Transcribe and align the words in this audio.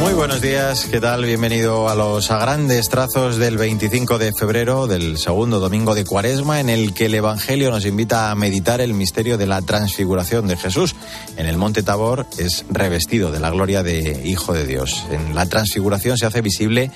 Muy 0.00 0.14
buenos 0.14 0.40
días, 0.40 0.86
¿qué 0.86 0.98
tal? 0.98 1.26
Bienvenido 1.26 1.90
a 1.90 1.94
los 1.94 2.30
a 2.30 2.38
grandes 2.38 2.88
trazos 2.88 3.36
del 3.36 3.58
25 3.58 4.16
de 4.16 4.32
febrero, 4.32 4.86
del 4.86 5.18
segundo 5.18 5.60
domingo 5.60 5.94
de 5.94 6.06
Cuaresma, 6.06 6.58
en 6.58 6.70
el 6.70 6.94
que 6.94 7.04
el 7.04 7.14
Evangelio 7.14 7.70
nos 7.70 7.84
invita 7.84 8.30
a 8.30 8.34
meditar 8.34 8.80
el 8.80 8.94
misterio 8.94 9.36
de 9.36 9.46
la 9.46 9.60
transfiguración 9.60 10.48
de 10.48 10.56
Jesús. 10.56 10.96
En 11.36 11.44
el 11.44 11.58
Monte 11.58 11.82
Tabor 11.82 12.26
es 12.38 12.64
revestido 12.70 13.30
de 13.30 13.40
la 13.40 13.50
gloria 13.50 13.82
de 13.82 14.22
Hijo 14.24 14.54
de 14.54 14.66
Dios. 14.66 15.04
En 15.10 15.34
la 15.34 15.44
transfiguración 15.44 16.16
se 16.16 16.24
hace 16.24 16.40
visible 16.40 16.90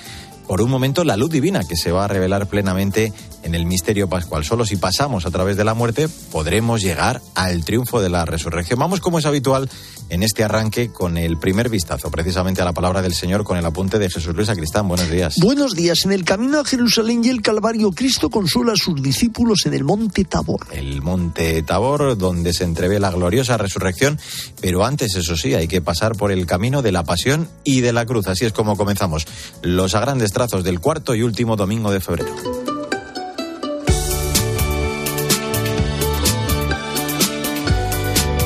por 0.46 0.62
un 0.62 0.71
momento 0.71 1.05
la 1.05 1.18
luz 1.18 1.30
divina 1.30 1.62
que 1.64 1.77
se 1.77 1.93
va 1.93 2.07
a 2.07 2.09
revelar 2.09 2.46
plenamente 2.46 3.12
en 3.45 3.55
el 3.55 3.67
misterio 3.67 4.09
pascual. 4.09 4.45
Solo 4.45 4.65
si 4.65 4.77
pasamos 4.77 5.27
a 5.27 5.31
través 5.31 5.57
de 5.57 5.65
la 5.65 5.75
muerte 5.75 6.09
podremos 6.33 6.81
llegar 6.81 7.21
al 7.35 7.65
triunfo 7.65 8.01
de 8.01 8.09
la 8.09 8.25
resurrección. 8.25 8.79
Vamos 8.79 9.01
como 9.01 9.19
es 9.19 9.27
habitual 9.27 9.71
en 10.11 10.23
este 10.23 10.45
arranque 10.45 10.91
con 10.91 11.17
el 11.17 11.39
primer 11.39 11.69
vistazo 11.69 12.11
precisamente 12.11 12.62
a 12.62 12.65
la 12.65 12.73
palabra 12.73 13.03
del 13.03 13.15
Señor 13.15 13.45
con 13.45 13.57
el 13.57 13.65
apunte 13.65 13.99
de 13.99 14.11
Jesús 14.11 14.35
Luis 14.35 14.49
Acristán. 14.49 14.88
Buenos 14.88 15.11
días. 15.11 15.37
Buenos 15.41 15.75
días. 15.75 16.05
En 16.05 16.12
el 16.12 16.25
camino 16.25 16.61
a 16.61 16.65
Jerusalén 16.65 17.25
y 17.25 17.29
el 17.29 17.43
Calvario, 17.43 17.91
Cristo 17.93 18.30
consuela 18.30 18.73
a 18.73 18.77
sus 18.77 19.01
discípulos 19.02 19.66
en 19.66 19.74
el 19.74 19.85
monte 19.85 20.24
Tabor. 20.24 20.66
El 20.73 21.02
monte 21.02 21.63
Tabor, 21.63 22.16
donde 22.16 22.52
se 22.52 22.65
entrevé 22.65 22.99
la 22.99 23.11
gloriosa 23.11 23.57
resurrección, 23.57 24.19
pero 24.61 24.85
antes, 24.85 25.15
eso 25.15 25.37
sí, 25.37 25.55
hay 25.55 25.69
que 25.69 25.83
pasar 25.83 26.16
por 26.16 26.33
el 26.33 26.47
camino 26.47 26.83
de 26.83 26.93
la 26.93 27.05
pasión 27.05 27.49
y 27.63 27.80
de 27.80 27.93
la 27.93 28.07
cruz. 28.07 28.27
Así 28.27 28.45
es 28.45 28.52
como 28.52 28.77
comenzamos 28.77 29.27
los 29.63 29.95
a 29.95 30.01
grandes 30.01 30.33
trazos 30.33 30.65
del 30.65 30.80
cuarto 30.80 31.15
y 31.15 31.23
último 31.23 31.57
domingo 31.57 31.91
de 31.91 32.01
febrero. 32.01 32.63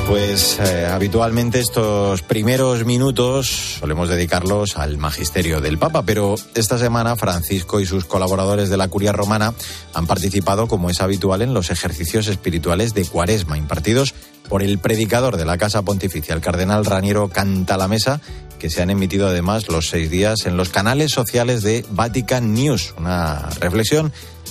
Pues 0.08 0.58
eh, 0.58 0.86
habitualmente 0.86 1.60
estos 1.60 2.22
primeros 2.22 2.86
minutos 2.86 3.76
solemos 3.78 4.08
dedicarlos 4.08 4.78
al 4.78 4.96
magisterio 4.96 5.60
del 5.60 5.76
Papa, 5.76 6.02
pero 6.02 6.34
esta 6.54 6.78
semana 6.78 7.14
Francisco 7.14 7.78
y 7.78 7.84
sus 7.84 8.06
colaboradores 8.06 8.70
de 8.70 8.78
la 8.78 8.88
Curia 8.88 9.12
Romana 9.12 9.52
han 9.92 10.06
participado, 10.06 10.66
como 10.66 10.88
es 10.88 11.02
habitual, 11.02 11.42
en 11.42 11.52
los 11.52 11.70
ejercicios 11.70 12.26
espirituales 12.28 12.94
de 12.94 13.04
Cuaresma 13.04 13.58
impartidos 13.58 14.14
por 14.48 14.62
el 14.62 14.78
predicador 14.78 15.36
de 15.36 15.44
la 15.44 15.58
Casa 15.58 15.82
Pontificia, 15.82 16.34
el 16.34 16.40
cardenal 16.40 16.86
Raniero 16.86 17.28
Canta 17.28 17.76
la 17.76 17.86
Mesa, 17.86 18.22
que 18.58 18.70
se 18.70 18.80
han 18.80 18.88
emitido 18.88 19.28
además 19.28 19.68
los 19.68 19.88
seis 19.88 20.08
días 20.08 20.46
en 20.46 20.56
los 20.56 20.70
canales 20.70 21.10
sociales 21.12 21.62
de 21.62 21.84
Vatican 21.90 22.54
News. 22.54 22.94
Una 22.96 23.50
reflexión 23.60 24.10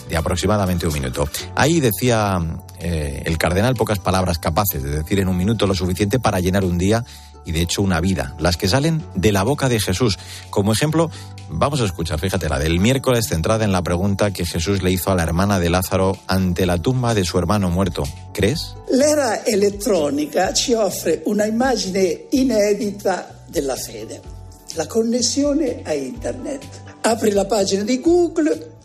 de 0.09 0.17
aproximadamente 0.17 0.88
un 0.88 0.94
minuto. 0.94 1.27
Ahí 1.55 1.80
decía 1.80 2.39
eh, 2.80 3.23
el 3.25 3.38
cardenal 3.38 3.75
pocas 3.75 4.00
palabras 4.00 4.39
capaces 4.39 4.83
de 4.83 4.89
decir 4.89 5.19
en 5.19 5.27
un 5.27 5.38
minuto 5.38 5.67
lo 5.67 5.73
suficiente 5.73 6.19
para 6.19 6.39
llenar 6.39 6.64
un 6.64 6.77
día 6.77 7.03
y 7.45 7.53
de 7.53 7.61
hecho 7.61 7.81
una 7.81 8.02
vida, 8.02 8.36
las 8.39 8.58
que 8.58 8.67
salen 8.67 9.02
de 9.16 9.31
la 9.31 9.44
boca 9.44 9.69
de 9.69 9.80
Jesús. 9.80 10.19
Como 10.49 10.73
ejemplo, 10.73 11.09
vamos 11.49 11.80
a 11.80 11.86
escuchar, 11.86 12.19
fíjate, 12.19 12.49
la 12.49 12.59
del 12.59 12.80
miércoles 12.80 13.27
centrada 13.27 13.64
en 13.64 13.72
la 13.72 13.81
pregunta 13.81 14.31
que 14.31 14.45
Jesús 14.45 14.83
le 14.83 14.91
hizo 14.91 15.11
a 15.11 15.16
la 15.16 15.23
hermana 15.23 15.58
de 15.58 15.69
Lázaro 15.69 16.17
ante 16.27 16.66
la 16.66 16.77
tumba 16.77 17.14
de 17.14 17.23
su 17.23 17.39
hermano 17.39 17.69
muerto. 17.69 18.03
¿Crees? 18.33 18.75
La 18.92 19.09
era 19.09 19.36
electrónica 19.45 20.53
ci 20.53 20.73
offre 20.73 21.23
una 21.25 21.47
imagen 21.47 22.27
inédita 22.31 23.38
la 23.61 23.75
fede, 23.75 24.21
la 24.75 24.86
connessione 24.88 25.83
a 25.86 25.95
Internet. 25.95 26.64
Apri 27.03 27.31
la 27.31 27.47
página 27.47 27.83
de 27.83 27.97
Google 27.97 28.77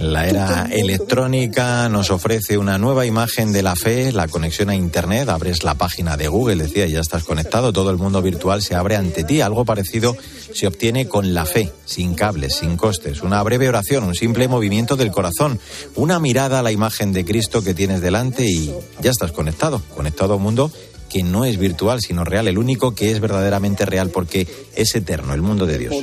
la 0.00 0.28
era 0.28 0.68
electrónica 0.70 1.88
nos 1.88 2.10
ofrece 2.10 2.56
una 2.58 2.78
nueva 2.78 3.04
imagen 3.04 3.52
de 3.52 3.62
la 3.62 3.74
fe, 3.74 4.12
la 4.12 4.28
conexión 4.28 4.70
a 4.70 4.76
Internet, 4.76 5.28
abres 5.28 5.64
la 5.64 5.74
página 5.74 6.16
de 6.16 6.28
Google, 6.28 6.62
decía, 6.62 6.86
ya 6.86 7.00
estás 7.00 7.24
conectado, 7.24 7.72
todo 7.72 7.90
el 7.90 7.96
mundo 7.96 8.22
virtual 8.22 8.62
se 8.62 8.74
abre 8.74 8.96
ante 8.96 9.24
ti. 9.24 9.40
Algo 9.40 9.64
parecido 9.64 10.16
se 10.52 10.66
obtiene 10.66 11.08
con 11.08 11.34
la 11.34 11.46
fe, 11.46 11.72
sin 11.84 12.14
cables, 12.14 12.54
sin 12.56 12.76
costes, 12.76 13.22
una 13.22 13.42
breve 13.42 13.68
oración, 13.68 14.04
un 14.04 14.14
simple 14.14 14.46
movimiento 14.48 14.96
del 14.96 15.10
corazón, 15.10 15.58
una 15.96 16.20
mirada 16.20 16.60
a 16.60 16.62
la 16.62 16.72
imagen 16.72 17.12
de 17.12 17.24
Cristo 17.24 17.62
que 17.62 17.74
tienes 17.74 18.00
delante 18.00 18.44
y 18.44 18.72
ya 19.00 19.10
estás 19.10 19.32
conectado, 19.32 19.82
conectado 19.94 20.34
a 20.34 20.36
un 20.36 20.42
mundo 20.42 20.70
que 21.08 21.22
no 21.22 21.44
es 21.44 21.58
virtual, 21.58 22.00
sino 22.00 22.24
real, 22.24 22.48
el 22.48 22.56
único 22.56 22.94
que 22.94 23.12
es 23.12 23.20
verdaderamente 23.20 23.84
real 23.84 24.10
porque 24.10 24.46
es 24.74 24.94
eterno, 24.94 25.34
el 25.34 25.42
mundo 25.42 25.66
de 25.66 25.78
Dios. 25.78 25.94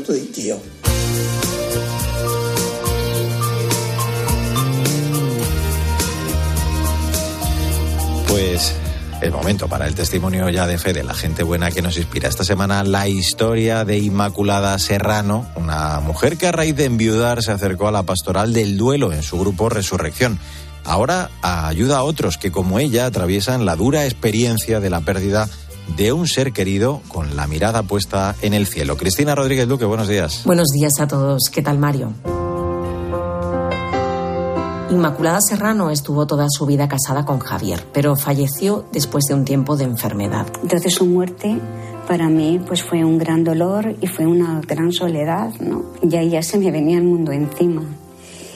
El 9.21 9.31
momento 9.31 9.67
para 9.67 9.87
el 9.87 9.95
testimonio 9.95 10.49
ya 10.49 10.65
de 10.65 10.77
fe 10.77 10.93
de 10.93 11.03
la 11.03 11.13
gente 11.13 11.43
buena 11.43 11.71
que 11.71 11.81
nos 11.81 11.97
inspira. 11.97 12.29
Esta 12.29 12.43
semana 12.43 12.83
la 12.83 13.07
historia 13.07 13.83
de 13.85 13.97
Inmaculada 13.97 14.77
Serrano, 14.79 15.45
una 15.55 15.99
mujer 15.99 16.37
que 16.37 16.47
a 16.47 16.51
raíz 16.51 16.75
de 16.75 16.85
enviudar 16.85 17.43
se 17.43 17.51
acercó 17.51 17.87
a 17.87 17.91
la 17.91 18.03
pastoral 18.03 18.53
del 18.53 18.77
duelo 18.77 19.11
en 19.11 19.23
su 19.23 19.37
grupo 19.39 19.69
Resurrección. 19.69 20.39
Ahora 20.85 21.29
ayuda 21.41 21.97
a 21.97 22.03
otros 22.03 22.37
que 22.37 22.51
como 22.51 22.79
ella 22.79 23.05
atraviesan 23.05 23.65
la 23.65 23.75
dura 23.75 24.05
experiencia 24.05 24.79
de 24.79 24.89
la 24.89 25.01
pérdida 25.01 25.49
de 25.97 26.13
un 26.13 26.27
ser 26.27 26.53
querido 26.53 27.01
con 27.07 27.35
la 27.35 27.47
mirada 27.47 27.83
puesta 27.83 28.35
en 28.41 28.53
el 28.53 28.67
cielo. 28.67 28.95
Cristina 28.95 29.35
Rodríguez 29.35 29.67
Duque, 29.67 29.85
buenos 29.85 30.07
días. 30.07 30.43
Buenos 30.45 30.67
días 30.69 30.93
a 30.99 31.07
todos. 31.07 31.49
¿Qué 31.51 31.61
tal, 31.61 31.77
Mario? 31.77 32.13
Inmaculada 34.91 35.39
Serrano 35.39 35.91
estuvo 35.91 36.25
toda 36.25 36.47
su 36.49 36.65
vida 36.65 36.87
casada 36.87 37.23
con 37.23 37.37
Javier, 37.37 37.85
pero 37.93 38.15
falleció 38.15 38.85
después 38.91 39.25
de 39.25 39.35
un 39.35 39.45
tiempo 39.45 39.77
de 39.77 39.83
enfermedad. 39.83 40.47
Entonces 40.63 40.95
su 40.95 41.05
muerte 41.05 41.59
para 42.07 42.27
mí 42.27 42.59
pues 42.65 42.81
fue 42.81 43.05
un 43.05 43.19
gran 43.19 43.43
dolor 43.43 43.95
y 44.01 44.07
fue 44.07 44.25
una 44.25 44.59
gran 44.61 44.91
soledad, 44.91 45.53
¿no? 45.59 45.83
Y 46.01 46.29
ya 46.29 46.41
se 46.41 46.57
me 46.57 46.71
venía 46.71 46.97
el 46.97 47.03
mundo 47.03 47.31
encima. 47.31 47.83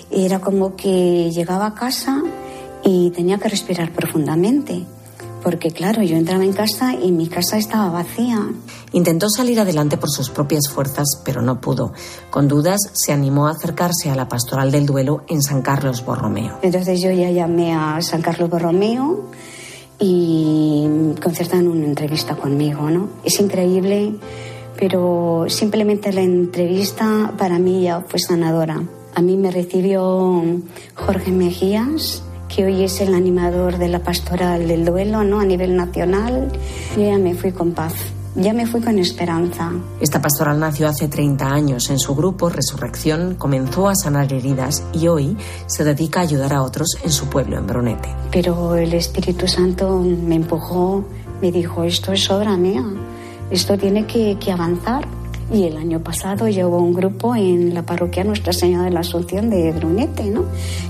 Era 0.10 0.40
como 0.40 0.76
que 0.76 1.30
llegaba 1.30 1.68
a 1.68 1.76
casa 1.76 2.24
y 2.84 3.12
tenía 3.12 3.38
que 3.38 3.50
respirar 3.50 3.92
profundamente 3.92 4.84
porque 5.44 5.72
claro, 5.72 6.02
yo 6.02 6.16
entraba 6.16 6.46
en 6.46 6.54
casa 6.54 6.96
y 6.96 7.12
mi 7.12 7.28
casa 7.28 7.58
estaba 7.58 7.90
vacía. 7.90 8.50
Intentó 8.94 9.30
salir 9.30 9.60
adelante 9.60 9.98
por 9.98 10.10
sus 10.10 10.30
propias 10.30 10.70
fuerzas, 10.70 11.06
pero 11.26 11.42
no 11.42 11.60
pudo. 11.60 11.92
Con 12.30 12.48
dudas, 12.48 12.80
se 12.94 13.12
animó 13.12 13.48
a 13.48 13.52
acercarse 13.52 14.10
a 14.10 14.16
la 14.16 14.30
pastoral 14.30 14.72
del 14.72 14.86
duelo 14.86 15.24
en 15.28 15.44
San 15.44 15.62
Carlos 15.62 16.06
Borromeo. 16.06 16.60
Entonces 16.62 17.02
yo 17.02 17.12
ya 17.12 17.30
llamé 17.30 17.74
a 17.74 18.02
San 18.02 18.22
Carlos 18.22 18.50
Borromeo 18.50 19.26
y 20.00 20.88
concertaron 21.22 21.68
una 21.68 21.86
entrevista 21.86 22.36
conmigo, 22.36 22.90
¿no? 22.90 23.10
Es 23.24 23.40
increíble, 23.40 24.16
pero 24.80 25.46
simplemente 25.50 26.14
la 26.14 26.22
entrevista 26.22 27.34
para 27.38 27.60
mí 27.60 27.84
ya 27.84 28.02
fue 28.02 28.20
sanadora. 28.20 28.82
A 29.16 29.22
mí 29.22 29.38
me 29.38 29.52
recibió 29.52 30.44
Jorge 30.96 31.32
Mejías, 31.32 32.24
que 32.54 32.66
hoy 32.66 32.84
es 32.84 33.02
el 33.02 33.14
animador 33.14 33.78
de 33.78 33.88
la 33.88 34.00
pastoral 34.00 34.68
del 34.68 34.86
duelo 34.86 35.24
¿no? 35.24 35.40
a 35.40 35.46
nivel 35.46 35.76
nacional. 35.76 36.52
Yo 36.96 37.04
ya 37.04 37.18
me 37.18 37.34
fui 37.34 37.52
con 37.52 37.72
paz. 37.72 37.94
Ya 38.36 38.54
me 38.54 38.66
fui 38.66 38.82
con 38.82 38.98
esperanza. 38.98 39.72
Esta 40.02 40.20
pastoral 40.22 40.60
nació 40.60 40.88
hace 40.88 41.08
30 41.08 41.46
años. 41.46 41.90
En 41.90 42.00
su 42.00 42.16
grupo 42.16 42.50
Resurrección 42.50 43.36
comenzó 43.36 43.90
a 43.90 43.96
sanar 43.96 44.34
heridas 44.34 44.84
y 44.92 45.08
hoy 45.08 45.38
se 45.68 45.84
dedica 45.84 46.20
a 46.20 46.24
ayudar 46.24 46.54
a 46.54 46.64
otros 46.64 46.98
en 47.04 47.12
su 47.12 47.28
pueblo, 47.28 47.58
en 47.58 47.68
Brunete. 47.68 48.10
Pero 48.32 48.76
el 48.76 48.94
Espíritu 48.94 49.48
Santo 49.48 50.00
me 50.00 50.36
empujó, 50.36 51.04
me 51.42 51.52
dijo, 51.52 51.84
esto 51.84 52.12
es 52.12 52.30
obra 52.32 52.58
mía, 52.58 52.84
esto 53.52 53.78
tiene 53.78 54.08
que, 54.08 54.38
que 54.40 54.52
avanzar. 54.52 55.08
Y 55.54 55.66
el 55.66 55.78
año 55.78 56.02
pasado 56.04 56.48
llevo 56.48 56.80
un 56.80 56.94
grupo 56.94 57.36
en 57.36 57.76
la 57.76 57.84
parroquia 57.84 58.24
Nuestra 58.24 58.54
Señora 58.54 58.86
de 58.86 58.90
la 58.90 59.02
Asunción 59.02 59.52
de 59.52 59.72
Brunete, 59.72 60.24
¿no? 60.24 60.46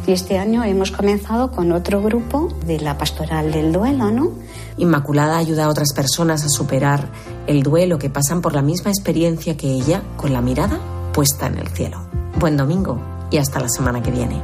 Y 0.07 0.13
este 0.13 0.37
año 0.37 0.63
hemos 0.63 0.89
comenzado 0.89 1.51
con 1.51 1.73
otro 1.73 2.01
grupo 2.01 2.47
de 2.65 2.79
la 2.79 2.97
Pastoral 2.97 3.51
del 3.51 3.73
Duelo, 3.73 4.09
¿no? 4.09 4.31
Inmaculada 4.77 5.37
ayuda 5.37 5.65
a 5.65 5.69
otras 5.69 5.91
personas 5.91 6.45
a 6.45 6.49
superar 6.49 7.09
el 7.45 7.61
duelo 7.61 7.99
que 7.99 8.09
pasan 8.09 8.41
por 8.41 8.55
la 8.55 8.61
misma 8.61 8.89
experiencia 8.89 9.57
que 9.57 9.67
ella, 9.67 10.01
con 10.15 10.31
la 10.31 10.39
mirada 10.39 10.79
puesta 11.13 11.47
en 11.47 11.57
el 11.57 11.67
cielo. 11.67 12.07
Buen 12.39 12.55
domingo 12.55 12.99
y 13.31 13.39
hasta 13.39 13.59
la 13.59 13.67
semana 13.67 14.01
que 14.01 14.11
viene. 14.11 14.41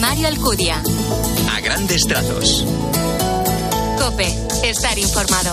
Mario 0.00 0.28
Alcudia. 0.28 0.82
A 1.54 1.60
grandes 1.60 2.06
trazos. 2.06 2.66
Cope, 3.98 4.26
estar 4.62 4.98
informado. 4.98 5.52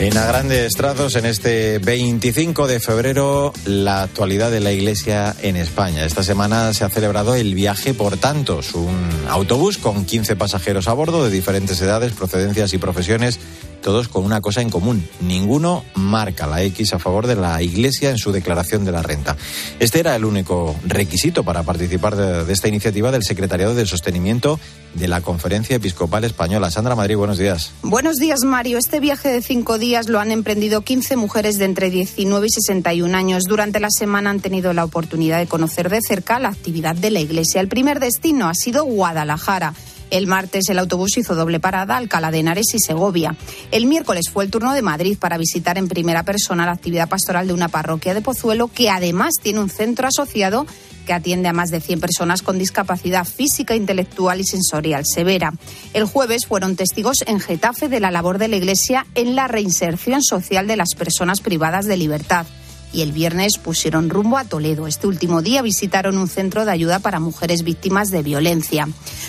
En 0.00 0.16
a 0.16 0.26
grandes 0.26 0.72
trazos, 0.72 1.14
en 1.16 1.26
este 1.26 1.78
25 1.78 2.66
de 2.66 2.80
febrero, 2.80 3.52
la 3.66 4.02
actualidad 4.02 4.50
de 4.50 4.60
la 4.60 4.72
Iglesia 4.72 5.36
en 5.42 5.56
España. 5.56 6.06
Esta 6.06 6.22
semana 6.22 6.72
se 6.72 6.84
ha 6.84 6.88
celebrado 6.88 7.34
el 7.34 7.54
viaje 7.54 7.92
por 7.92 8.16
tantos, 8.16 8.74
un 8.74 9.10
autobús 9.28 9.76
con 9.76 10.06
15 10.06 10.36
pasajeros 10.36 10.88
a 10.88 10.94
bordo 10.94 11.22
de 11.22 11.30
diferentes 11.30 11.80
edades, 11.82 12.12
procedencias 12.12 12.72
y 12.72 12.78
profesiones 12.78 13.38
todos 13.80 14.08
con 14.08 14.24
una 14.24 14.40
cosa 14.40 14.60
en 14.60 14.70
común. 14.70 15.06
Ninguno 15.20 15.84
marca 15.94 16.46
la 16.46 16.62
X 16.62 16.94
a 16.94 16.98
favor 16.98 17.26
de 17.26 17.36
la 17.36 17.62
Iglesia 17.62 18.10
en 18.10 18.18
su 18.18 18.32
declaración 18.32 18.84
de 18.84 18.92
la 18.92 19.02
renta. 19.02 19.36
Este 19.78 20.00
era 20.00 20.14
el 20.16 20.24
único 20.24 20.76
requisito 20.86 21.44
para 21.44 21.62
participar 21.62 22.16
de, 22.16 22.52
esta 22.52 22.68
iniciativa 22.68 23.10
del 23.10 23.22
Secretariado 23.22 23.74
de 23.74 23.86
Sostenimiento 23.86 24.58
de 24.94 25.08
la 25.08 25.20
Conferencia 25.20 25.76
Episcopal 25.76 26.24
Española. 26.24 26.70
Sandra 26.70 26.96
Madrid, 26.96 27.16
buenos 27.16 27.38
días. 27.38 27.72
Buenos 27.82 28.16
días, 28.16 28.40
Mario. 28.44 28.78
Este 28.78 29.00
viaje 29.00 29.28
de 29.28 29.42
cinco 29.42 29.78
días 29.78 30.08
lo 30.08 30.20
han 30.20 30.32
emprendido 30.32 30.82
15 30.82 31.16
mujeres 31.16 31.58
de 31.58 31.64
entre 31.64 31.90
19 31.90 32.46
y 32.46 32.50
61 32.50 33.16
años. 33.16 33.44
Durante 33.44 33.80
la 33.80 33.90
semana 33.90 34.30
han 34.30 34.40
tenido 34.40 34.72
la 34.72 34.84
oportunidad 34.84 35.38
de 35.38 35.46
conocer 35.46 35.90
de 35.90 36.00
cerca 36.00 36.38
la 36.38 36.48
actividad 36.48 36.96
de 36.96 37.10
la 37.10 37.20
Iglesia. 37.20 37.60
El 37.60 37.68
primer 37.68 38.00
destino 38.00 38.48
ha 38.48 38.54
sido 38.54 38.84
Guadalajara. 38.84 39.74
El 40.10 40.26
martes 40.26 40.68
el 40.68 40.78
autobús 40.78 41.16
hizo 41.16 41.34
doble 41.34 41.60
parada 41.60 41.96
Alcalá 41.96 42.30
de 42.30 42.40
Henares 42.40 42.74
y 42.74 42.78
Segovia. 42.78 43.36
El 43.70 43.86
miércoles 43.86 44.28
fue 44.30 44.44
el 44.44 44.50
turno 44.50 44.74
de 44.74 44.82
Madrid 44.82 45.16
para 45.18 45.38
visitar 45.38 45.78
en 45.78 45.88
primera 45.88 46.24
persona 46.24 46.66
la 46.66 46.72
actividad 46.72 47.08
pastoral 47.08 47.46
de 47.46 47.54
una 47.54 47.68
parroquia 47.68 48.12
de 48.14 48.20
Pozuelo 48.20 48.68
que 48.68 48.90
además 48.90 49.34
tiene 49.40 49.60
un 49.60 49.70
centro 49.70 50.08
asociado 50.08 50.66
que 51.06 51.12
atiende 51.12 51.48
a 51.48 51.52
más 51.52 51.70
de 51.70 51.80
100 51.80 52.00
personas 52.00 52.42
con 52.42 52.58
discapacidad 52.58 53.24
física, 53.24 53.74
intelectual 53.74 54.40
y 54.40 54.44
sensorial 54.44 55.04
severa. 55.06 55.52
El 55.94 56.04
jueves 56.04 56.46
fueron 56.46 56.76
testigos 56.76 57.18
en 57.26 57.40
Getafe 57.40 57.88
de 57.88 58.00
la 58.00 58.10
labor 58.10 58.38
de 58.38 58.48
la 58.48 58.56
Iglesia 58.56 59.06
en 59.14 59.34
la 59.34 59.48
reinserción 59.48 60.22
social 60.22 60.66
de 60.66 60.76
las 60.76 60.94
personas 60.94 61.40
privadas 61.40 61.86
de 61.86 61.96
libertad 61.96 62.46
y 62.92 63.02
el 63.02 63.12
viernes 63.12 63.58
pusieron 63.58 64.10
rumbo 64.10 64.38
a 64.38 64.44
Toledo. 64.44 64.86
Este 64.86 65.06
último 65.06 65.42
día 65.42 65.62
visitaron 65.62 66.18
un 66.18 66.28
centro 66.28 66.64
de 66.64 66.72
ayuda 66.72 66.98
para 66.98 67.20
mujeres 67.20 67.62
víctimas 67.62 68.10
de 68.10 68.22
violencia. 68.22 68.88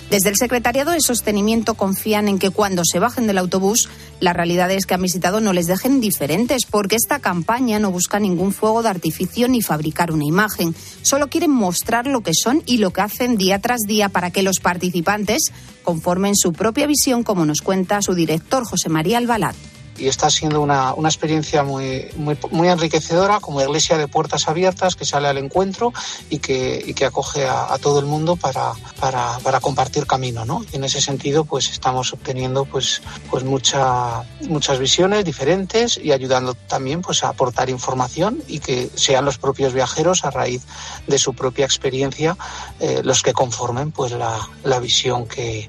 Desde 0.09 0.29
el 0.29 0.35
Secretariado 0.35 0.91
de 0.91 1.01
Sostenimiento 1.01 1.75
confían 1.75 2.27
en 2.27 2.39
que 2.39 2.49
cuando 2.49 2.83
se 2.85 2.99
bajen 2.99 3.27
del 3.27 3.37
autobús, 3.37 3.89
las 4.19 4.35
realidades 4.35 4.85
que 4.85 4.93
han 4.93 5.01
visitado 5.01 5.41
no 5.41 5.53
les 5.53 5.67
dejen 5.67 6.01
diferentes, 6.01 6.65
porque 6.69 6.95
esta 6.95 7.19
campaña 7.19 7.79
no 7.79 7.91
busca 7.91 8.19
ningún 8.19 8.51
fuego 8.53 8.83
de 8.83 8.89
artificio 8.89 9.47
ni 9.47 9.61
fabricar 9.61 10.11
una 10.11 10.25
imagen. 10.25 10.75
Solo 11.01 11.27
quieren 11.29 11.51
mostrar 11.51 12.07
lo 12.07 12.21
que 12.21 12.33
son 12.33 12.63
y 12.65 12.77
lo 12.77 12.91
que 12.91 13.01
hacen 13.01 13.37
día 13.37 13.59
tras 13.59 13.81
día 13.81 14.09
para 14.09 14.31
que 14.31 14.43
los 14.43 14.59
participantes 14.59 15.51
conformen 15.83 16.35
su 16.35 16.53
propia 16.53 16.87
visión, 16.87 17.23
como 17.23 17.45
nos 17.45 17.61
cuenta 17.61 18.01
su 18.01 18.13
director 18.13 18.65
José 18.65 18.89
María 18.89 19.17
Albalat 19.17 19.55
y 20.01 20.07
está 20.07 20.31
siendo 20.31 20.61
una, 20.61 20.95
una 20.95 21.09
experiencia 21.09 21.61
muy, 21.61 22.07
muy, 22.15 22.35
muy, 22.49 22.67
enriquecedora 22.67 23.39
como 23.39 23.61
iglesia 23.61 23.99
de 23.99 24.07
puertas 24.07 24.47
abiertas 24.47 24.95
que 24.95 25.05
sale 25.05 25.27
al 25.27 25.37
encuentro 25.37 25.93
y 26.29 26.39
que, 26.39 26.91
que 26.95 27.05
acoge 27.05 27.45
a, 27.45 27.71
a, 27.71 27.77
todo 27.77 27.99
el 27.99 28.07
mundo 28.07 28.35
para, 28.35 28.73
para, 28.99 29.37
para, 29.43 29.59
compartir 29.59 30.07
camino. 30.07 30.43
¿no? 30.43 30.65
Y 30.73 30.77
en 30.77 30.85
ese 30.85 31.01
sentido 31.01 31.45
pues 31.45 31.69
estamos 31.69 32.13
obteniendo 32.13 32.65
pues, 32.65 33.03
pues 33.29 33.43
mucha, 33.43 34.23
muchas 34.49 34.79
visiones 34.79 35.23
diferentes 35.23 35.99
y 36.01 36.11
ayudando 36.11 36.55
también 36.55 37.03
pues 37.03 37.23
a 37.23 37.29
aportar 37.29 37.69
información 37.69 38.41
y 38.47 38.59
que 38.59 38.89
sean 38.95 39.23
los 39.23 39.37
propios 39.37 39.71
viajeros 39.71 40.25
a 40.25 40.31
raíz 40.31 40.63
de 41.05 41.19
su 41.19 41.35
propia 41.35 41.65
experiencia 41.65 42.35
eh, 42.79 43.01
los 43.03 43.21
que 43.21 43.33
conformen 43.33 43.91
pues 43.91 44.13
la, 44.13 44.49
la 44.63 44.79
visión 44.79 45.27
que, 45.27 45.67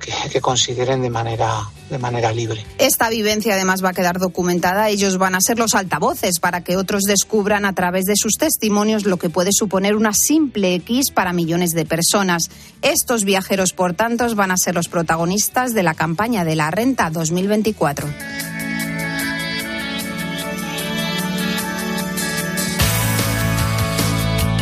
que, 0.00 0.40
consideren 0.40 1.02
de 1.02 1.10
manera, 1.10 1.62
de 1.90 1.98
manera 1.98 2.32
libre. 2.32 2.64
Esta 2.78 3.08
vivencia 3.08 3.54
además 3.54 3.84
va 3.84 3.90
a 3.90 3.94
quedar 3.94 4.18
documentada. 4.18 4.88
Ellos 4.88 5.18
van 5.18 5.34
a 5.34 5.40
ser 5.40 5.58
los 5.58 5.74
altavoces 5.74 6.40
para 6.40 6.62
que 6.62 6.76
otros 6.76 7.02
descubran 7.02 7.64
a 7.64 7.74
través 7.74 8.04
de 8.04 8.14
sus 8.16 8.34
testimonios 8.34 9.04
lo 9.04 9.18
que 9.18 9.30
puede 9.30 9.50
suponer 9.52 9.96
una 9.96 10.12
simple 10.12 10.74
X 10.74 11.10
para 11.10 11.32
millones 11.32 11.70
de 11.70 11.84
personas. 11.84 12.50
Estos 12.82 13.24
viajeros, 13.24 13.72
por 13.72 13.94
tanto, 13.94 14.16
van 14.34 14.50
a 14.50 14.56
ser 14.56 14.74
los 14.74 14.88
protagonistas 14.88 15.74
de 15.74 15.82
la 15.82 15.94
campaña 15.94 16.44
de 16.44 16.56
la 16.56 16.70
renta 16.70 17.10
2024. 17.10 18.08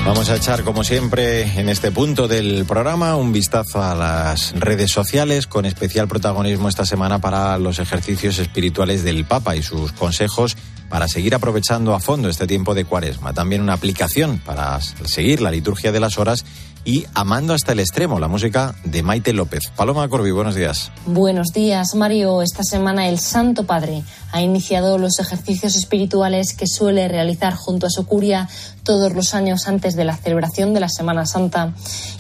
Vamos 0.05 0.29
a 0.29 0.37
echar, 0.37 0.65
como 0.65 0.85
siempre, 0.85 1.59
en 1.59 1.71
este 1.71 1.91
punto 1.91 2.29
del 2.29 2.67
programa, 2.67 3.17
un 3.17 3.33
vistazo 3.33 3.83
a 3.83 3.95
las 3.95 4.53
redes 4.53 4.91
sociales, 4.91 5.47
con 5.47 5.65
especial 5.65 6.09
protagonismo 6.09 6.69
esta 6.69 6.85
semana 6.85 7.21
para 7.21 7.57
los 7.59 7.79
ejercicios 7.79 8.39
espirituales 8.39 9.03
del 9.03 9.25
Papa 9.25 9.57
y 9.57 9.63
sus 9.63 9.93
consejos 9.93 10.59
para 10.91 11.09
seguir 11.09 11.35
aprovechando 11.35 11.95
a 11.95 12.01
fondo 12.01 12.29
este 12.29 12.47
tiempo 12.47 12.75
de 12.75 12.85
cuaresma. 12.85 13.33
También 13.33 13.63
una 13.63 13.73
aplicación 13.73 14.39
para 14.39 14.79
seguir 14.81 15.41
la 15.41 15.51
liturgia 15.51 15.91
de 15.91 16.01
las 16.01 16.19
horas 16.19 16.45
y 16.85 17.07
Amando 17.15 17.55
hasta 17.55 17.73
el 17.73 17.81
extremo, 17.81 18.21
la 18.21 18.29
música 18.29 18.75
de 18.85 19.03
Maite 19.03 19.33
López. 19.33 19.73
Paloma 19.75 20.09
Corbi, 20.09 20.31
buenos 20.31 20.55
días. 20.55 20.91
Buenos 21.07 21.53
días, 21.53 21.95
Mario. 21.95 22.43
Esta 22.43 22.63
semana 22.63 23.09
el 23.09 23.19
Santo 23.19 23.65
Padre 23.65 24.03
ha 24.33 24.43
iniciado 24.43 24.99
los 24.99 25.19
ejercicios 25.19 25.77
espirituales 25.77 26.55
que 26.55 26.67
suele 26.67 27.09
realizar 27.09 27.55
junto 27.55 27.87
a 27.87 27.91
su 27.91 28.07
curia 28.07 28.49
todos 28.83 29.15
los 29.15 29.33
años 29.33 29.67
antes 29.67 29.95
de 29.97 30.05
la 30.05 30.17
celebración 30.17 30.75
de 30.75 30.81
la 30.81 30.89
Semana 30.89 31.25
Santa 31.25 31.73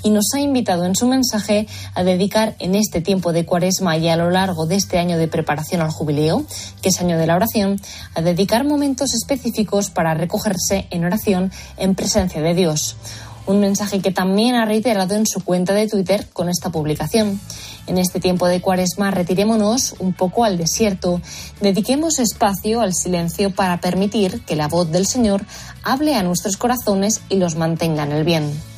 y 0.03 0.11
nos 0.11 0.27
ha 0.35 0.41
invitado 0.41 0.87
en 0.87 0.95
su 0.95 1.07
mensaje 1.07 1.67
a 1.95 2.03
dedicar 2.03 2.55
en 2.59 2.75
este 2.75 3.01
tiempo 3.01 3.33
de 3.33 3.45
cuaresma 3.45 3.99
y 3.99 4.09
a 4.09 4.17
lo 4.17 4.31
largo 4.31 4.67
de 4.67 4.77
este 4.77 4.99
año 4.99 5.19
de 5.19 5.29
preparación 5.29 5.83
al 5.83 5.91
jubileo, 5.91 6.45
que 6.81 6.89
es 6.89 7.01
año 7.01 7.19
de 7.19 7.27
la 7.27 7.37
oración, 7.37 7.81
a 8.15 8.23
dedicar 8.23 8.65
momentos 8.65 9.13
específicos 9.13 9.91
para 9.91 10.15
recogerse 10.15 10.87
en 10.91 11.05
oración 11.05 11.53
en 11.77 11.95
presencia 11.95 12.41
de 12.41 12.55
Dios 12.55 12.97
un 13.47 13.61
mensaje 13.61 14.01
que 14.01 14.11
también 14.11 14.55
ha 14.55 14.65
reiterado 14.65 15.15
en 15.15 15.27
su 15.27 15.41
cuenta 15.45 15.75
de 15.75 15.89
Twitter 15.89 16.29
con 16.33 16.49
esta 16.49 16.71
publicación. 16.71 17.41
En 17.87 17.99
este 17.99 18.21
tiempo 18.21 18.49
de 18.49 18.61
cuaresma 18.61 19.11
retirémonos 19.11 19.95
un 19.99 20.13
poco 20.13 20.45
al 20.45 20.57
desierto, 20.57 21.21
dediquemos 21.61 22.19
espacio 22.19 22.81
al 22.81 22.95
silencio 22.95 23.55
para 23.55 23.81
permitir 23.81 24.41
que 24.43 24.57
la 24.57 24.69
voz 24.69 24.91
del 24.91 25.07
Señor 25.07 25.45
hable 25.83 26.15
a 26.15 26.23
nuestros 26.23 26.57
corazones 26.57 27.21
y 27.29 27.37
los 27.37 27.57
mantenga 27.57 28.05
en 28.05 28.13
el 28.13 28.25
bien 28.25 28.74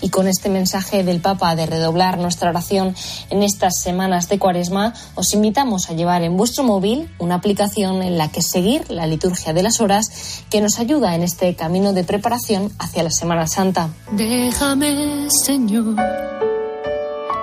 y 0.00 0.10
con 0.10 0.28
este 0.28 0.48
mensaje 0.48 1.04
del 1.04 1.20
Papa 1.20 1.54
de 1.54 1.66
redoblar 1.66 2.18
nuestra 2.18 2.50
oración 2.50 2.94
en 3.30 3.42
estas 3.42 3.80
semanas 3.80 4.28
de 4.28 4.38
Cuaresma, 4.38 4.94
os 5.14 5.32
invitamos 5.34 5.90
a 5.90 5.94
llevar 5.94 6.22
en 6.22 6.36
vuestro 6.36 6.64
móvil 6.64 7.10
una 7.18 7.36
aplicación 7.36 8.02
en 8.02 8.18
la 8.18 8.28
que 8.28 8.42
seguir 8.42 8.90
la 8.90 9.06
liturgia 9.06 9.52
de 9.52 9.62
las 9.62 9.80
horas 9.80 10.44
que 10.50 10.60
nos 10.60 10.78
ayuda 10.78 11.14
en 11.14 11.22
este 11.22 11.54
camino 11.54 11.92
de 11.92 12.04
preparación 12.04 12.72
hacia 12.78 13.02
la 13.02 13.10
Semana 13.10 13.46
Santa. 13.46 13.90
Déjame, 14.12 15.28
Señor, 15.30 15.96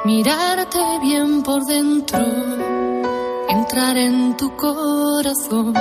mirarte 0.06 0.80
bien 1.02 1.44
por 1.44 1.66
dentro, 1.66 2.20
entrar 3.50 3.98
en 3.98 4.36
tu 4.38 4.56
corazón 4.56 5.74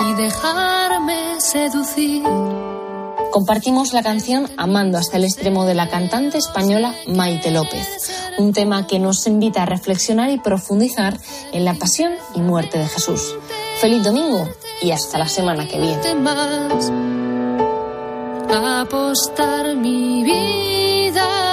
y 0.00 0.14
dejarme 0.14 1.40
seducir 1.40 2.24
compartimos 3.36 3.92
la 3.92 4.02
canción 4.02 4.48
Amando 4.56 4.96
hasta 4.96 5.18
el 5.18 5.24
extremo 5.24 5.66
de 5.66 5.74
la 5.74 5.90
cantante 5.90 6.38
española 6.38 6.94
Maite 7.06 7.50
López, 7.50 7.86
un 8.38 8.54
tema 8.54 8.86
que 8.86 8.98
nos 8.98 9.26
invita 9.26 9.64
a 9.64 9.66
reflexionar 9.66 10.30
y 10.30 10.38
profundizar 10.38 11.18
en 11.52 11.66
la 11.66 11.74
pasión 11.74 12.12
y 12.34 12.40
muerte 12.40 12.78
de 12.78 12.88
Jesús. 12.88 13.34
Feliz 13.78 14.02
domingo 14.02 14.48
y 14.80 14.90
hasta 14.92 15.18
la 15.18 15.28
semana 15.28 15.68
que 15.68 15.78
viene. 15.78 16.00
Apostar 18.80 19.76
mi 19.76 20.24
vida 20.24 21.45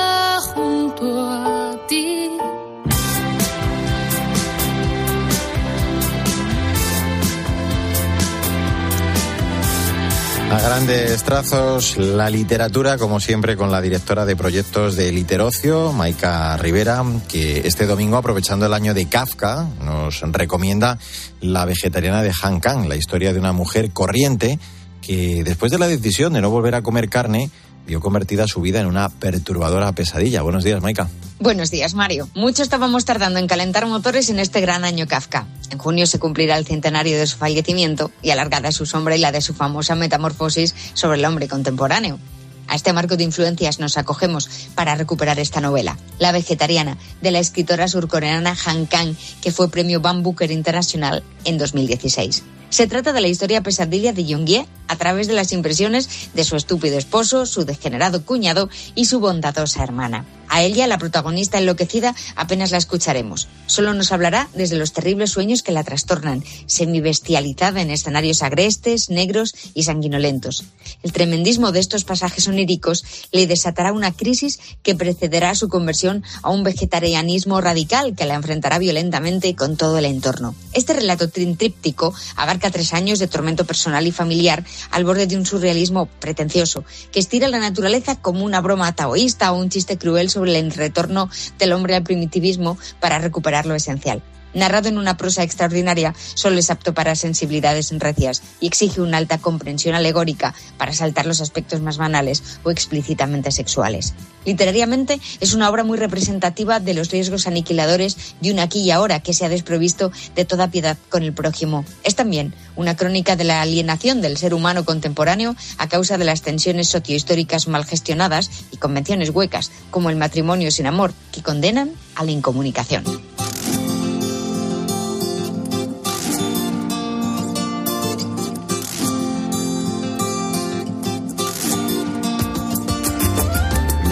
A 10.54 10.60
grandes 10.60 11.24
trazos, 11.24 11.98
la 11.98 12.30
literatura, 12.30 13.00
como 13.00 13.20
siempre, 13.20 13.58
con 13.58 13.72
la 13.72 13.82
directora 13.82 14.24
de 14.24 14.36
proyectos 14.36 14.96
de 14.96 15.12
Literocio, 15.12 15.92
Maika 15.94 16.56
Rivera, 16.58 17.04
que 17.28 17.68
este 17.68 17.88
domingo, 17.88 18.18
aprovechando 18.18 18.68
el 18.68 18.74
año 18.76 18.94
de 18.94 19.10
Kafka, 19.10 19.68
nos 19.82 20.22
recomienda 20.22 21.00
La 21.42 21.66
vegetariana 21.66 22.22
de 22.22 22.32
Han 22.44 22.60
Kang, 22.60 22.88
la 22.88 22.96
historia 22.96 23.34
de 23.34 23.40
una 23.40 23.52
mujer 23.52 23.94
corriente 23.94 24.60
que, 25.02 25.44
después 25.44 25.72
de 25.72 25.80
la 25.80 25.88
decisión 25.88 26.34
de 26.34 26.42
no 26.42 26.52
volver 26.52 26.76
a 26.76 26.84
comer 26.84 27.10
carne, 27.10 27.50
vio 27.86 28.00
convertida 28.00 28.48
su 28.48 28.62
vida 28.62 28.80
en 28.80 28.88
una 28.88 29.10
perturbadora 29.10 29.92
pesadilla. 29.94 30.42
Buenos 30.42 30.64
días, 30.64 30.82
Maika. 30.82 31.10
Buenos 31.40 31.72
días, 31.72 31.94
Mario. 31.94 32.30
Mucho 32.36 32.64
estábamos 32.64 33.06
tardando 33.06 33.40
en 33.40 33.48
calentar 33.48 33.86
motores 33.86 34.30
en 34.30 34.40
este 34.40 34.62
gran 34.62 34.86
año 34.86 35.08
Kafka. 35.08 35.46
En 35.72 35.78
junio 35.78 36.08
se 36.08 36.20
cumplirá 36.20 36.58
el 36.58 36.66
centenario 36.66 37.18
de 37.18 37.28
su 37.28 37.38
fallecimiento 37.38 38.12
y 38.22 38.30
alargada 38.30 38.72
su 38.72 38.86
sombra 38.86 39.16
y 39.16 39.20
la 39.20 39.32
de 39.32 39.42
su 39.42 39.54
famosa 39.54 39.96
metamorfosis 39.96 40.74
sobre 40.94 41.18
el 41.18 41.26
hombre 41.26 41.48
contemporáneo. 41.48 42.20
A 42.68 42.76
este 42.76 42.94
marco 42.94 43.18
de 43.18 43.26
influencias 43.26 43.80
nos 43.80 43.98
acogemos 43.98 44.50
para 44.74 44.96
recuperar 44.96 45.38
esta 45.38 45.60
novela, 45.60 45.98
La 46.18 46.32
vegetariana, 46.32 46.98
de 47.22 47.32
la 47.32 47.40
escritora 47.40 47.88
surcoreana 47.88 48.56
Han 48.66 48.86
Kang, 48.86 49.16
que 49.42 49.52
fue 49.52 49.70
premio 49.70 50.00
Van 50.00 50.24
Booker 50.24 50.50
International 50.50 51.24
en 51.44 51.58
2016. 51.58 52.44
Se 52.74 52.88
trata 52.88 53.14
de 53.14 53.22
la 53.22 53.28
historia 53.28 53.62
pesadilla 53.62 54.14
de 54.14 54.26
Yongye 54.26 54.66
a 54.88 54.96
través 54.96 55.28
de 55.28 55.34
las 55.34 55.52
impresiones 55.52 56.10
de 56.34 56.44
su 56.44 56.56
estúpido 56.56 56.98
esposo, 56.98 57.46
su 57.46 57.66
degenerado 57.66 58.26
cuñado 58.26 58.68
y 58.96 59.06
su 59.06 59.20
bondadosa 59.20 59.84
hermana. 59.84 60.26
A 60.50 60.62
ella, 60.62 60.86
la 60.86 61.00
protagonista 61.00 61.58
enloquecida, 61.58 62.16
apenas 62.36 62.70
la 62.70 62.78
escucharemos. 62.78 63.48
Solo 63.66 63.94
nos 63.94 64.12
hablará 64.12 64.50
desde 64.54 64.76
los 64.76 64.94
terribles 64.94 65.32
sueños 65.32 65.64
que 65.64 65.72
la 65.72 65.84
trastornan, 65.84 66.44
semibestializada 66.68 67.82
en 67.82 67.90
escenarios 67.90 68.44
agrestes, 68.44 69.10
negros 69.10 69.56
y 69.74 69.84
sanguinolentos. 69.84 70.64
El 71.02 71.12
tremendismo 71.12 71.72
de 71.72 71.80
estos 71.80 72.04
pasajes 72.04 72.48
oníricos 72.48 73.04
le 73.32 73.48
desatará 73.48 73.94
una 73.94 74.12
crisis 74.12 74.60
que 74.84 74.94
precederá 74.94 75.56
su 75.56 75.70
conversión 75.70 76.24
a 76.44 76.52
un 76.52 76.64
vegetarianismo 76.64 77.60
radical 77.60 78.14
que 78.16 78.26
la 78.26 78.36
enfrentará 78.36 78.78
violentamente 78.78 79.56
con 79.56 79.76
todo 79.76 79.98
el 79.98 80.06
entorno. 80.06 80.54
Este 80.74 80.94
relato 80.94 81.30
tríptico 81.30 82.14
abarca 82.36 82.63
tres 82.72 82.94
años 82.94 83.20
de 83.20 83.28
tormento 83.28 83.66
personal 83.66 84.06
y 84.08 84.12
familiar 84.12 84.64
al 84.92 85.06
borde 85.06 85.28
de 85.28 85.38
un 85.38 85.46
surrealismo 85.46 86.06
pretencioso 86.06 86.84
que 87.12 87.20
estira 87.20 87.48
la 87.48 87.60
naturaleza 87.60 88.16
como 88.16 88.46
una 88.46 88.62
broma 88.62 88.94
taoísta 88.96 89.52
o 89.52 89.60
un 89.60 89.70
chiste 89.70 89.98
cruel 89.98 90.30
sobre 90.30 90.58
el 90.58 90.72
retorno 90.72 91.30
del 91.58 91.74
hombre 91.74 91.96
al 91.96 92.04
primitivismo 92.04 92.78
para 93.00 93.20
recuperar 93.20 93.66
lo 93.66 93.76
esencial 93.76 94.22
narrado 94.54 94.90
en 94.90 94.98
una 94.98 95.18
prosa 95.18 95.44
extraordinaria, 95.44 96.14
solo 96.34 96.58
es 96.60 96.70
apto 96.70 96.94
para 96.94 97.16
sensibilidades 97.16 97.92
recias 98.00 98.42
y 98.60 98.68
exige 98.68 99.02
una 99.02 99.18
alta 99.18 99.38
comprensión 99.38 99.96
alegórica 99.96 100.54
para 100.78 100.94
saltar 100.94 101.26
los 101.26 101.42
aspectos 101.42 101.82
más 101.82 101.98
banales 101.98 102.44
o 102.64 102.72
explícitamente 102.72 103.52
sexuales. 103.52 104.14
Literariamente 104.46 105.20
es 105.40 105.54
una 105.54 105.70
obra 105.70 105.84
muy 105.84 105.98
representativa 105.98 106.80
de 106.80 106.94
los 106.94 107.12
riesgos 107.12 107.48
aniquiladores 107.48 108.36
de 108.42 108.52
un 108.52 108.60
aquí 108.60 108.82
y 108.82 108.92
ahora 108.92 109.22
que 109.22 109.34
se 109.34 109.46
ha 109.46 109.50
desprovisto 109.50 110.12
de 110.36 110.46
toda 110.46 110.70
piedad 110.70 110.98
con 111.10 111.24
el 111.24 111.34
prójimo. 111.34 111.86
Es 112.04 112.16
también 112.16 112.54
una 112.76 112.96
crónica 112.96 113.36
de 113.36 113.46
la 113.46 113.62
alienación 113.62 114.22
del 114.22 114.38
ser 114.38 114.54
humano 114.54 114.86
contemporáneo 114.86 115.56
a 115.78 115.88
causa 115.88 116.18
de 116.18 116.26
las 116.26 116.42
tensiones 116.42 116.90
sociohistóricas 116.90 117.68
mal 117.68 117.86
gestionadas 117.86 118.50
y 118.72 118.78
convenciones 118.78 119.30
huecas, 119.30 119.72
como 119.92 120.10
el 120.10 120.16
matrimonio 120.16 120.72
sin 120.72 120.88
amor, 120.88 121.14
que 121.32 121.42
condenan 121.42 121.92
a 122.16 122.24
la 122.24 122.32
incomunicación. 122.32 123.33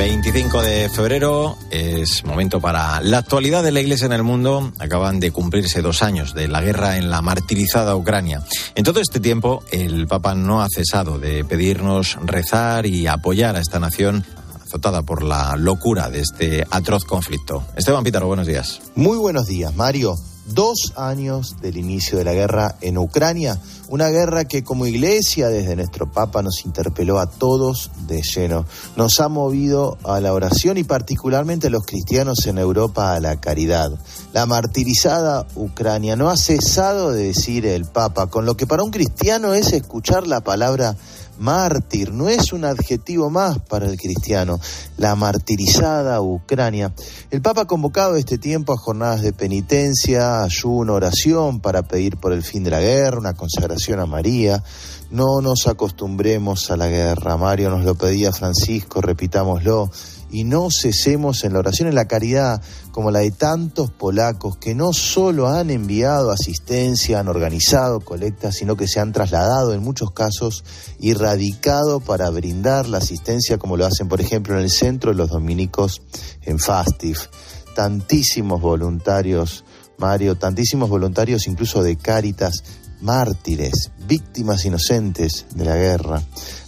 25 0.01 0.63
de 0.63 0.89
febrero 0.89 1.59
es 1.69 2.25
momento 2.25 2.59
para 2.59 3.01
la 3.01 3.19
actualidad 3.19 3.61
de 3.61 3.71
la 3.71 3.81
Iglesia 3.81 4.07
en 4.07 4.13
el 4.13 4.23
mundo. 4.23 4.71
Acaban 4.79 5.19
de 5.19 5.29
cumplirse 5.29 5.83
dos 5.83 6.01
años 6.01 6.33
de 6.33 6.47
la 6.47 6.59
guerra 6.59 6.97
en 6.97 7.11
la 7.11 7.21
martirizada 7.21 7.95
Ucrania. 7.95 8.41
En 8.73 8.83
todo 8.83 8.99
este 8.99 9.19
tiempo, 9.19 9.63
el 9.71 10.07
Papa 10.07 10.33
no 10.33 10.63
ha 10.63 10.67
cesado 10.69 11.19
de 11.19 11.45
pedirnos 11.45 12.17
rezar 12.25 12.87
y 12.87 13.05
apoyar 13.05 13.55
a 13.55 13.59
esta 13.59 13.79
nación 13.79 14.25
azotada 14.65 15.03
por 15.03 15.21
la 15.21 15.55
locura 15.55 16.09
de 16.09 16.21
este 16.21 16.65
atroz 16.71 17.05
conflicto. 17.05 17.63
Esteban 17.75 18.03
Pítaro, 18.03 18.25
buenos 18.25 18.47
días. 18.47 18.81
Muy 18.95 19.17
buenos 19.19 19.45
días, 19.45 19.75
Mario. 19.75 20.15
Dos 20.47 20.93
años 20.95 21.57
del 21.61 21.77
inicio 21.77 22.17
de 22.17 22.23
la 22.23 22.33
guerra 22.33 22.75
en 22.81 22.97
Ucrania 22.97 23.59
una 23.91 24.07
guerra 24.07 24.45
que 24.45 24.63
como 24.63 24.87
iglesia 24.87 25.49
desde 25.49 25.75
nuestro 25.75 26.09
Papa 26.09 26.41
nos 26.41 26.65
interpeló 26.65 27.19
a 27.19 27.25
todos 27.29 27.91
de 28.07 28.21
lleno. 28.21 28.65
Nos 28.95 29.19
ha 29.19 29.27
movido 29.27 29.97
a 30.05 30.21
la 30.21 30.31
oración 30.31 30.77
y 30.77 30.85
particularmente 30.85 31.67
a 31.67 31.71
los 31.71 31.85
cristianos 31.85 32.45
en 32.47 32.57
Europa 32.57 33.13
a 33.13 33.19
la 33.19 33.41
caridad. 33.41 33.91
La 34.31 34.45
martirizada 34.45 35.45
Ucrania 35.55 36.15
no 36.15 36.29
ha 36.29 36.37
cesado 36.37 37.11
de 37.11 37.25
decir 37.25 37.65
el 37.65 37.83
Papa, 37.83 38.27
con 38.27 38.45
lo 38.45 38.55
que 38.55 38.65
para 38.65 38.83
un 38.83 38.91
cristiano 38.91 39.53
es 39.53 39.73
escuchar 39.73 40.25
la 40.25 40.39
palabra 40.39 40.95
mártir, 41.41 42.13
no 42.13 42.29
es 42.29 42.53
un 42.53 42.63
adjetivo 42.63 43.29
más 43.29 43.59
para 43.59 43.87
el 43.87 43.97
cristiano, 43.97 44.59
la 44.97 45.15
martirizada 45.15 46.21
Ucrania. 46.21 46.93
El 47.31 47.41
Papa 47.41 47.61
ha 47.61 47.67
convocado 47.67 48.15
este 48.15 48.37
tiempo 48.37 48.73
a 48.73 48.77
jornadas 48.77 49.21
de 49.21 49.33
penitencia, 49.33 50.43
ayuno, 50.43 50.93
oración 50.93 51.59
para 51.59 51.81
pedir 51.81 52.17
por 52.17 52.31
el 52.31 52.43
fin 52.43 52.63
de 52.63 52.71
la 52.71 52.79
guerra, 52.79 53.17
una 53.17 53.33
consagración 53.33 53.99
a 53.99 54.05
María. 54.05 54.63
No 55.09 55.41
nos 55.41 55.67
acostumbremos 55.67 56.71
a 56.71 56.77
la 56.77 56.87
guerra, 56.87 57.35
Mario 57.35 57.71
nos 57.71 57.83
lo 57.83 57.95
pedía 57.95 58.31
Francisco, 58.31 59.01
repitámoslo 59.01 59.89
y 60.31 60.45
no 60.45 60.69
cesemos 60.71 61.43
en 61.43 61.53
la 61.53 61.59
oración 61.59 61.89
en 61.89 61.95
la 61.95 62.07
caridad 62.07 62.61
como 62.91 63.11
la 63.11 63.19
de 63.19 63.31
tantos 63.31 63.91
polacos 63.91 64.57
que 64.57 64.73
no 64.73 64.93
solo 64.93 65.47
han 65.47 65.69
enviado 65.69 66.31
asistencia, 66.31 67.19
han 67.19 67.27
organizado 67.27 67.99
colectas, 67.99 68.55
sino 68.55 68.75
que 68.75 68.87
se 68.87 68.99
han 68.99 69.11
trasladado 69.11 69.73
en 69.73 69.83
muchos 69.83 70.11
casos 70.11 70.63
y 70.99 71.13
radicado 71.13 71.99
para 71.99 72.29
brindar 72.29 72.87
la 72.87 72.99
asistencia 72.99 73.57
como 73.57 73.77
lo 73.77 73.85
hacen 73.85 74.07
por 74.07 74.21
ejemplo 74.21 74.55
en 74.55 74.63
el 74.63 74.69
centro 74.69 75.11
de 75.11 75.17
los 75.17 75.29
dominicos 75.29 76.01
en 76.43 76.59
Fastif. 76.59 77.27
Tantísimos 77.75 78.61
voluntarios, 78.61 79.63
Mario, 79.97 80.35
tantísimos 80.35 80.89
voluntarios 80.89 81.47
incluso 81.47 81.83
de 81.83 81.95
Cáritas, 81.95 82.63
mártires, 83.01 83.91
víctimas 84.07 84.65
inocentes 84.65 85.45
de 85.55 85.65
la 85.65 85.75
guerra. 85.75 86.21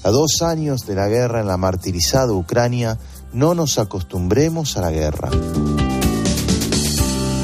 A 0.04 0.10
dos 0.10 0.42
años 0.42 0.86
de 0.86 0.96
la 0.96 1.08
guerra 1.08 1.42
en 1.42 1.48
la 1.48 1.58
martirizada 1.58 2.34
Ucrania, 2.34 2.98
no 3.34 3.54
nos 3.54 3.78
acostumbremos 3.78 4.78
a 4.78 4.82
la 4.82 4.92
guerra. 4.92 5.30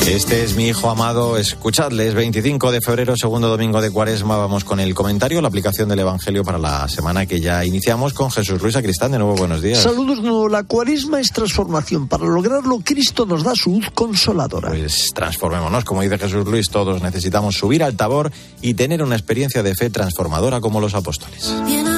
Este 0.07 0.43
es 0.43 0.55
mi 0.55 0.67
hijo 0.67 0.89
amado, 0.89 1.37
escuchadle, 1.37 2.07
es 2.07 2.15
25 2.15 2.71
de 2.71 2.81
febrero, 2.81 3.15
segundo 3.15 3.47
domingo 3.47 3.79
de 3.79 3.91
cuaresma, 3.91 4.37
vamos 4.37 4.63
con 4.63 4.79
el 4.79 4.95
comentario, 4.95 5.39
la 5.39 5.49
aplicación 5.49 5.87
del 5.87 5.99
Evangelio 5.99 6.43
para 6.43 6.57
la 6.57 6.87
semana 6.87 7.27
que 7.27 7.39
ya 7.39 7.63
iniciamos 7.63 8.13
con 8.13 8.31
Jesús 8.31 8.59
Luis 8.59 8.75
Acristán, 8.75 9.11
de 9.11 9.19
nuevo 9.19 9.35
buenos 9.35 9.61
días. 9.61 9.77
Saludos, 9.77 10.23
no, 10.23 10.47
la 10.49 10.63
cuaresma 10.63 11.19
es 11.19 11.31
transformación, 11.31 12.07
para 12.07 12.25
lograrlo 12.25 12.79
Cristo 12.83 13.27
nos 13.27 13.43
da 13.43 13.53
su 13.53 13.69
luz 13.69 13.91
consoladora. 13.93 14.69
Pues 14.69 15.11
transformémonos, 15.13 15.85
como 15.85 16.01
dice 16.01 16.17
Jesús 16.17 16.43
Luis, 16.43 16.71
todos 16.71 17.03
necesitamos 17.03 17.55
subir 17.55 17.83
al 17.83 17.95
tabor 17.95 18.31
y 18.63 18.73
tener 18.73 19.03
una 19.03 19.15
experiencia 19.15 19.61
de 19.61 19.75
fe 19.75 19.91
transformadora 19.91 20.59
como 20.59 20.81
los 20.81 20.95
apóstoles. 20.95 21.53
Bienaventurados 21.67 21.88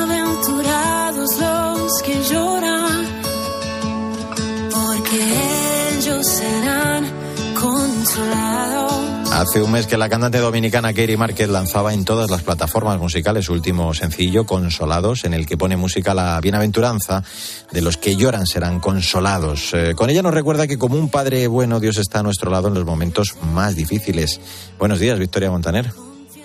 Hace 9.41 9.59
un 9.59 9.71
mes 9.71 9.87
que 9.87 9.97
la 9.97 10.07
cantante 10.07 10.37
dominicana 10.37 10.93
Katie 10.93 11.17
Márquez 11.17 11.49
lanzaba 11.49 11.95
en 11.95 12.05
todas 12.05 12.29
las 12.29 12.43
plataformas 12.43 12.99
musicales 12.99 13.45
su 13.45 13.53
último 13.53 13.91
sencillo, 13.91 14.45
Consolados, 14.45 15.25
en 15.25 15.33
el 15.33 15.47
que 15.47 15.57
pone 15.57 15.77
música 15.77 16.13
la 16.13 16.39
bienaventuranza 16.39 17.23
de 17.71 17.81
los 17.81 17.97
que 17.97 18.15
lloran 18.15 18.45
serán 18.45 18.79
consolados. 18.79 19.73
Eh, 19.73 19.95
con 19.95 20.11
ella 20.11 20.21
nos 20.21 20.35
recuerda 20.35 20.67
que 20.67 20.77
como 20.77 20.95
un 20.95 21.09
padre 21.09 21.47
bueno, 21.47 21.79
Dios 21.79 21.97
está 21.97 22.19
a 22.19 22.23
nuestro 22.23 22.51
lado 22.51 22.67
en 22.67 22.75
los 22.75 22.85
momentos 22.85 23.35
más 23.51 23.75
difíciles. 23.75 24.39
Buenos 24.77 24.99
días, 24.99 25.17
Victoria 25.17 25.49
Montaner. 25.49 25.91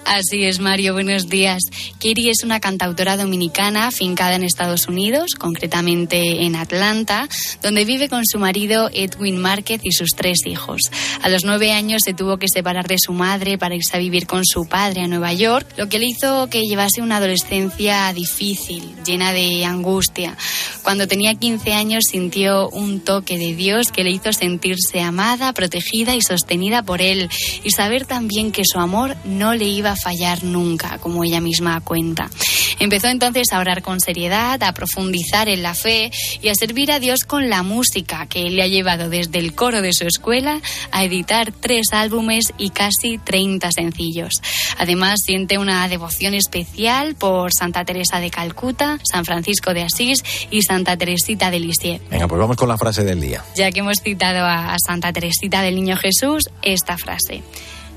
Así 0.06 0.44
es, 0.44 0.60
Mario, 0.60 0.92
buenos 0.92 1.28
días. 1.28 1.64
Kiri 1.98 2.30
es 2.30 2.44
una 2.44 2.60
cantautora 2.60 3.16
dominicana 3.16 3.90
fincada 3.90 4.36
en 4.36 4.44
Estados 4.44 4.86
Unidos, 4.86 5.34
concretamente 5.34 6.44
en 6.44 6.54
Atlanta, 6.54 7.28
donde 7.60 7.84
vive 7.84 8.08
con 8.08 8.24
su 8.24 8.38
marido 8.38 8.88
Edwin 8.94 9.36
Márquez 9.36 9.80
y 9.82 9.90
sus 9.90 10.10
tres 10.10 10.46
hijos. 10.46 10.80
A 11.22 11.28
los 11.28 11.44
nueve 11.44 11.72
años 11.72 12.02
se 12.04 12.14
tuvo 12.14 12.36
que 12.36 12.46
separar 12.48 12.86
de 12.86 12.98
su 13.00 13.12
madre 13.12 13.58
para 13.58 13.74
irse 13.74 13.96
a 13.96 13.98
vivir 13.98 14.28
con 14.28 14.44
su 14.44 14.68
padre 14.68 15.00
a 15.00 15.08
Nueva 15.08 15.32
York, 15.32 15.66
lo 15.76 15.88
que 15.88 15.98
le 15.98 16.06
hizo 16.06 16.48
que 16.50 16.62
llevase 16.62 17.02
una 17.02 17.16
adolescencia 17.16 18.12
difícil, 18.12 18.94
llena 19.04 19.32
de 19.32 19.64
angustia. 19.64 20.36
Cuando 20.84 21.08
tenía 21.08 21.34
15 21.34 21.72
años 21.72 22.04
sintió 22.08 22.68
un 22.68 23.00
toque 23.00 23.38
de 23.38 23.56
Dios 23.56 23.90
que 23.90 24.04
le 24.04 24.12
hizo 24.12 24.32
sentirse 24.32 25.00
amada, 25.00 25.52
protegida 25.52 26.14
y 26.14 26.22
sostenida 26.22 26.84
por 26.84 27.02
él 27.02 27.28
y 27.64 27.70
saber 27.70 28.06
también 28.06 28.52
que 28.52 28.62
su 28.64 28.78
amor 28.78 29.16
no 29.24 29.54
le 29.54 29.64
iba 29.64 29.90
a 29.90 29.95
fallar 29.96 30.44
nunca, 30.44 30.98
como 30.98 31.24
ella 31.24 31.40
misma 31.40 31.80
cuenta. 31.80 32.30
Empezó 32.78 33.08
entonces 33.08 33.46
a 33.52 33.60
orar 33.60 33.82
con 33.82 34.00
seriedad, 34.00 34.62
a 34.62 34.72
profundizar 34.72 35.48
en 35.48 35.62
la 35.62 35.74
fe 35.74 36.10
y 36.42 36.48
a 36.48 36.54
servir 36.54 36.92
a 36.92 37.00
Dios 37.00 37.24
con 37.24 37.48
la 37.48 37.62
música 37.62 38.26
que 38.26 38.50
le 38.50 38.62
ha 38.62 38.66
llevado 38.66 39.08
desde 39.08 39.38
el 39.38 39.54
coro 39.54 39.80
de 39.80 39.92
su 39.92 40.06
escuela 40.06 40.60
a 40.92 41.04
editar 41.04 41.52
tres 41.52 41.86
álbumes 41.92 42.52
y 42.58 42.70
casi 42.70 43.18
30 43.18 43.72
sencillos. 43.72 44.42
Además, 44.78 45.20
siente 45.24 45.58
una 45.58 45.88
devoción 45.88 46.34
especial 46.34 47.14
por 47.14 47.50
Santa 47.52 47.84
Teresa 47.84 48.20
de 48.20 48.30
Calcuta, 48.30 48.98
San 49.10 49.24
Francisco 49.24 49.72
de 49.72 49.82
Asís 49.82 50.22
y 50.50 50.62
Santa 50.62 50.96
Teresita 50.96 51.50
de 51.50 51.60
Lisieux. 51.60 52.02
Venga, 52.10 52.28
pues 52.28 52.38
vamos 52.38 52.56
con 52.56 52.68
la 52.68 52.76
frase 52.76 53.04
del 53.04 53.20
día. 53.20 53.42
Ya 53.56 53.70
que 53.70 53.80
hemos 53.80 53.98
citado 54.02 54.44
a 54.44 54.76
Santa 54.84 55.12
Teresita 55.12 55.62
del 55.62 55.76
Niño 55.76 55.96
Jesús, 55.96 56.44
esta 56.62 56.98
frase. 56.98 57.42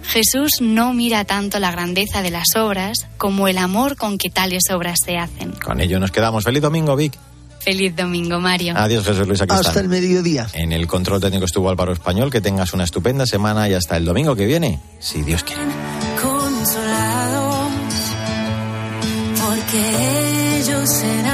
Jesús 0.10 0.54
no 0.60 0.94
mira 0.94 1.24
tanto 1.24 1.60
la 1.60 1.70
grandeza 1.70 2.24
de 2.24 2.32
las 2.32 2.56
obras 2.56 3.08
como 3.18 3.48
el 3.48 3.60
amor 3.60 3.96
con 3.96 4.18
que 4.18 4.32
tales 4.32 4.64
obras 4.72 4.98
se 5.06 5.18
hacen. 5.18 5.52
Con 5.52 5.80
ello 5.82 6.00
nos 6.00 6.12
quedamos. 6.12 6.44
Feliz 6.44 6.64
domingo, 6.64 6.96
Vic. 6.96 7.14
Feliz 7.60 7.96
domingo, 7.96 8.40
Mario. 8.40 8.74
Adiós, 8.76 9.06
Jesús 9.06 9.28
Luis. 9.28 9.42
Aquí 9.42 9.54
hasta 9.54 9.80
el 9.80 9.88
mediodía. 9.88 10.48
En 10.54 10.72
el 10.72 10.88
control 10.88 11.22
técnico 11.22 11.46
estuvo 11.46 11.70
Álvaro 11.70 11.94
Español. 11.94 12.32
Que 12.32 12.42
tengas 12.42 12.74
una 12.74 12.86
estupenda 12.86 13.28
semana 13.28 13.70
y 13.70 13.74
hasta 13.74 13.98
el 13.98 14.06
domingo 14.06 14.36
que 14.36 14.46
viene, 14.46 14.80
si 15.00 15.22
Dios 15.22 15.44
quiere. 15.44 15.62
Consolados, 16.22 17.72
porque 19.46 20.60
ellos 20.60 20.90
serán 20.90 21.29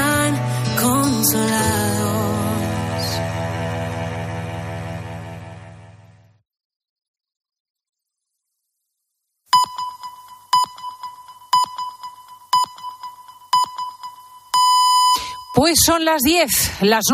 Pues 15.66 15.80
son 15.84 16.06
las 16.06 16.22
10, 16.22 16.74
las 16.82 17.06